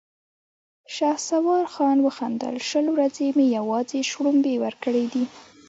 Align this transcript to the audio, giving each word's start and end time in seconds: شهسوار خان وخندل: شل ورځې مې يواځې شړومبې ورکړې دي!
شهسوار 0.95 1.63
خان 1.73 1.97
وخندل: 2.05 2.55
شل 2.69 2.85
ورځې 2.95 3.25
مې 3.37 3.45
يواځې 3.57 3.99
شړومبې 4.09 4.55
ورکړې 4.63 5.05
دي! 5.13 5.23